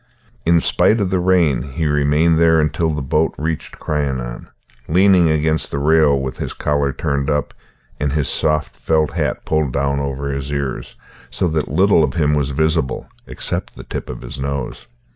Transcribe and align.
In 0.47 0.61
spite 0.61 0.99
of 0.99 1.11
the 1.11 1.19
rain 1.19 1.61
he 1.61 1.85
remained 1.85 2.39
there 2.39 2.59
until 2.59 2.89
the 2.91 3.03
boat 3.03 3.35
reached 3.37 3.77
Crianan, 3.77 4.47
leaning 4.87 5.29
against 5.29 5.69
the 5.69 5.77
rail 5.77 6.19
with 6.19 6.37
his 6.37 6.53
collar 6.53 6.91
turned 6.91 7.29
up 7.29 7.53
and 7.99 8.13
his 8.13 8.27
soft 8.27 8.77
felt 8.77 9.11
hat 9.11 9.45
pulled 9.45 9.71
down 9.73 9.99
over 9.99 10.31
his 10.31 10.51
ears, 10.51 10.95
so 11.29 11.47
that 11.49 11.69
little 11.69 12.03
of 12.03 12.15
him 12.15 12.33
was 12.33 12.49
visible 12.49 13.07
except 13.27 13.75
the 13.75 13.83
tip 13.83 14.09
of 14.09 14.23
his 14.23 14.39
nose. 14.39 14.87